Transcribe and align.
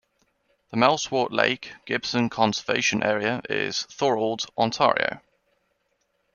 The 0.71 0.77
Mel 0.77 0.97
Swart 0.97 1.31
Lake 1.31 1.73
Gibson 1.85 2.27
Conservation 2.31 3.03
Area 3.03 3.43
is 3.47 3.83
in 3.83 3.89
Thorold, 3.91 4.47
Ontario. 4.57 5.21